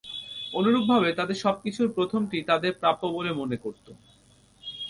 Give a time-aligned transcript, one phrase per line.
[0.53, 3.87] অনুরূপভাবে তাদের সবকিছুর প্রথমটি তাদের প্রাপ্য বলে মনে করত।